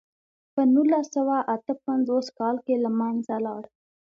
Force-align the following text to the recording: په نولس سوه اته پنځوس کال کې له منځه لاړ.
په 0.53 0.61
نولس 0.73 1.05
سوه 1.15 1.37
اته 1.55 1.73
پنځوس 1.85 2.27
کال 2.39 2.55
کې 2.65 2.75
له 2.83 2.89
منځه 2.99 3.35
لاړ. 3.45 3.63